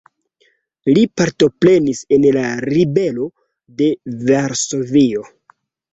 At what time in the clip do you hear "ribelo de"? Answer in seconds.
2.69-3.91